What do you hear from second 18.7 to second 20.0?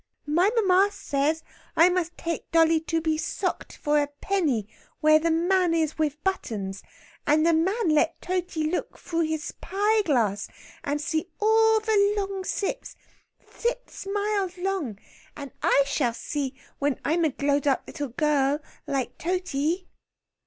like Totey."